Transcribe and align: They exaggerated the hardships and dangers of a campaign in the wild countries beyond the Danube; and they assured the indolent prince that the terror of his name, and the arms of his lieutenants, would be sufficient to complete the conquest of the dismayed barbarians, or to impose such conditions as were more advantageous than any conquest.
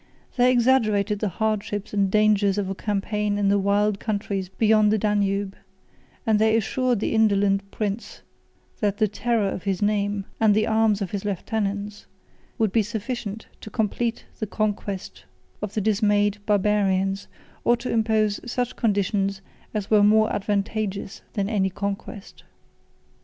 They 0.35 0.51
exaggerated 0.51 1.19
the 1.19 1.29
hardships 1.29 1.93
and 1.93 2.09
dangers 2.09 2.57
of 2.57 2.71
a 2.71 2.73
campaign 2.73 3.37
in 3.37 3.49
the 3.49 3.59
wild 3.59 3.99
countries 3.99 4.49
beyond 4.49 4.91
the 4.91 4.97
Danube; 4.97 5.55
and 6.25 6.39
they 6.39 6.57
assured 6.57 6.99
the 6.99 7.13
indolent 7.13 7.69
prince 7.69 8.23
that 8.79 8.97
the 8.97 9.07
terror 9.07 9.47
of 9.49 9.61
his 9.65 9.79
name, 9.79 10.25
and 10.39 10.55
the 10.55 10.65
arms 10.65 11.03
of 11.03 11.11
his 11.11 11.23
lieutenants, 11.23 12.07
would 12.57 12.71
be 12.71 12.81
sufficient 12.81 13.45
to 13.61 13.69
complete 13.69 14.25
the 14.39 14.47
conquest 14.47 15.25
of 15.61 15.75
the 15.75 15.81
dismayed 15.81 16.39
barbarians, 16.47 17.27
or 17.63 17.77
to 17.77 17.91
impose 17.91 18.39
such 18.51 18.75
conditions 18.75 19.41
as 19.71 19.91
were 19.91 20.01
more 20.01 20.33
advantageous 20.33 21.21
than 21.33 21.47
any 21.47 21.69
conquest. 21.69 22.41